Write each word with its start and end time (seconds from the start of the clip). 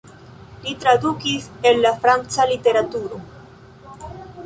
Li 0.67 0.73
tradukis 0.85 1.45
el 1.73 1.87
franca 2.07 2.51
literaturo. 2.55 3.21